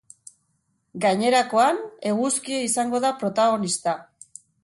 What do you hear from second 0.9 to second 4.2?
Gainerakoan, eguzkia izango da protagonista.